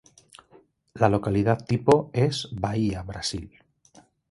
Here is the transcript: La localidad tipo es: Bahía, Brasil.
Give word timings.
La 0.95 1.09
localidad 1.09 1.63
tipo 1.63 2.09
es: 2.11 2.49
Bahía, 2.53 3.03
Brasil. 3.03 3.59